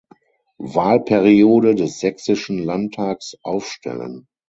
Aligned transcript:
Wahlperiode 0.57 1.75
des 1.75 1.99
sächsischen 1.99 2.57
Landtags 2.57 3.37
aufstellen. 3.43 4.25